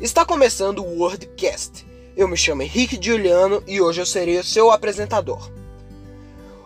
Está 0.00 0.24
começando 0.24 0.78
o 0.78 1.00
Wordcast. 1.00 1.84
Eu 2.16 2.28
me 2.28 2.36
chamo 2.36 2.62
Henrique 2.62 2.96
Juliano 3.02 3.64
e 3.66 3.80
hoje 3.80 4.00
eu 4.00 4.06
serei 4.06 4.38
o 4.38 4.44
seu 4.44 4.70
apresentador. 4.70 5.50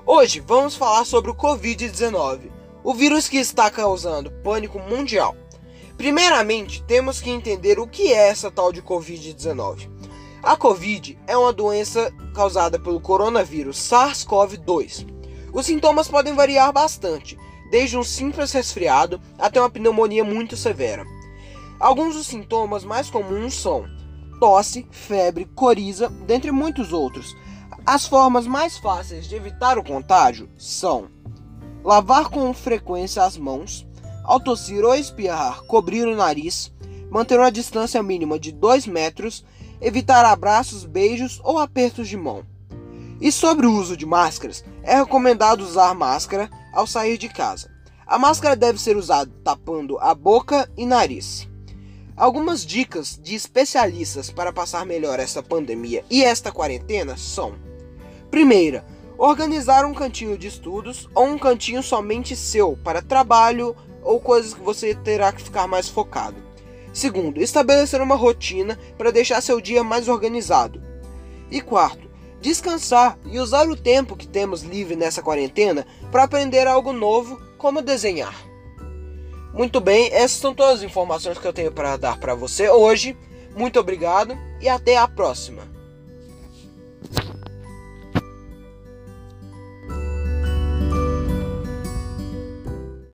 Hoje 0.04 0.38
vamos 0.38 0.77
falar 0.77 1.06
sobre 1.06 1.30
o 1.30 1.34
Covid-19, 1.34 2.50
o 2.84 2.92
vírus 2.92 3.30
que 3.30 3.39
está 3.39 3.71
causando 3.71 4.30
pânico 4.45 4.79
mundial. 4.79 5.34
Primeiramente, 5.96 6.82
temos 6.82 7.22
que 7.22 7.30
entender 7.30 7.79
o 7.79 7.86
que 7.86 8.12
é 8.12 8.29
essa 8.29 8.50
tal 8.50 8.71
de 8.71 8.82
Covid-19. 8.82 9.89
A 10.43 10.54
Covid 10.54 11.18
é 11.26 11.35
uma 11.35 11.54
doença 11.54 12.12
causada 12.35 12.79
pelo 12.79 13.00
coronavírus 13.00 13.79
SARS-CoV-2. 13.79 15.07
Os 15.54 15.64
sintomas 15.64 16.07
podem 16.07 16.35
variar 16.35 16.71
bastante, 16.71 17.39
desde 17.71 17.96
um 17.96 18.04
simples 18.04 18.53
resfriado 18.53 19.18
até 19.39 19.58
uma 19.58 19.71
pneumonia 19.71 20.22
muito 20.22 20.54
severa. 20.54 21.07
Alguns 21.82 22.14
dos 22.14 22.29
sintomas 22.29 22.85
mais 22.85 23.11
comuns 23.11 23.61
são 23.61 23.85
tosse, 24.39 24.86
febre, 24.93 25.45
coriza, 25.46 26.09
dentre 26.29 26.53
muitos 26.53 26.93
outros. 26.93 27.36
As 27.85 28.07
formas 28.07 28.46
mais 28.46 28.79
fáceis 28.79 29.29
de 29.29 29.35
evitar 29.35 29.77
o 29.77 29.82
contágio 29.82 30.49
são 30.57 31.09
lavar 31.82 32.28
com 32.28 32.55
frequência 32.55 33.25
as 33.25 33.37
mãos, 33.37 33.84
ao 34.23 34.39
tossir 34.39 34.84
ou 34.84 34.95
espirrar, 34.95 35.64
cobrir 35.64 36.06
o 36.06 36.14
nariz, 36.14 36.73
manter 37.11 37.41
uma 37.41 37.50
distância 37.50 38.01
mínima 38.01 38.39
de 38.39 38.53
2 38.53 38.87
metros, 38.87 39.45
evitar 39.81 40.25
abraços, 40.25 40.84
beijos 40.84 41.41
ou 41.42 41.59
apertos 41.59 42.06
de 42.06 42.17
mão. 42.17 42.47
E 43.20 43.33
sobre 43.33 43.67
o 43.67 43.75
uso 43.75 43.97
de 43.97 44.06
máscaras, 44.06 44.64
é 44.84 44.95
recomendado 44.95 45.62
usar 45.62 45.92
máscara 45.97 46.48
ao 46.73 46.87
sair 46.87 47.19
de 47.19 47.28
casa. 47.28 47.69
A 48.06 48.20
máscara 48.20 48.55
deve 48.55 48.81
ser 48.81 48.97
usada 48.97 49.33
tapando 49.42 49.98
a 49.98 50.14
boca 50.14 50.70
e 50.77 50.87
nariz. 50.87 51.51
Algumas 52.17 52.65
dicas 52.65 53.19
de 53.23 53.35
especialistas 53.35 54.31
para 54.31 54.53
passar 54.53 54.85
melhor 54.85 55.19
esta 55.19 55.43
pandemia 55.43 56.05
e 56.11 56.23
esta 56.23 56.53
quarentena 56.53 57.17
são: 57.17 57.55
primeira, 58.31 58.85
organizar 59.17 59.87
um 59.87 59.95
cantinho 59.95 60.37
de 60.37 60.47
estudos 60.47 61.09
ou 61.15 61.25
um 61.25 61.39
cantinho 61.39 61.83
somente 61.83 62.37
seu 62.37 62.77
para 62.85 63.01
trabalho 63.01 63.75
ou 64.03 64.21
coisas 64.21 64.53
que 64.53 64.61
você 64.61 64.95
terá 64.95 65.33
que 65.33 65.43
ficar 65.43 65.67
mais 65.67 65.89
focado. 65.89 66.37
Segundo, 66.93 67.41
estabelecer 67.41 68.03
uma 68.03 68.15
rotina 68.15 68.79
para 68.99 69.11
deixar 69.11 69.41
seu 69.41 69.59
dia 69.59 69.83
mais 69.83 70.07
organizado. 70.07 70.83
E 71.51 71.63
quarto, 71.63 72.11
descansar 72.43 73.19
e 73.25 73.39
usar 73.39 73.67
o 73.69 73.77
tempo 73.77 74.17
que 74.17 74.29
temos 74.29 74.63
livre 74.63 74.97
nessa 74.97 75.23
quarentena 75.23 75.87
para 76.11 76.25
aprender 76.25 76.67
algo 76.67 76.93
novo, 76.93 77.41
como 77.57 77.81
desenhar. 77.81 78.52
Muito 79.53 79.81
bem, 79.81 80.08
essas 80.12 80.39
são 80.39 80.55
todas 80.55 80.78
as 80.78 80.83
informações 80.83 81.39
que 81.39 81.47
eu 81.47 81.53
tenho 81.53 81.72
para 81.72 81.97
dar 81.97 82.19
para 82.19 82.34
você 82.34 82.70
hoje. 82.70 83.17
Muito 83.55 83.78
obrigado 83.78 84.36
e 84.61 84.69
até 84.69 84.97
a 84.97 85.06
próxima. 85.06 85.72